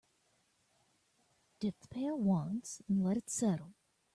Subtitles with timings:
[1.59, 3.75] Dip the pail once and let it settle.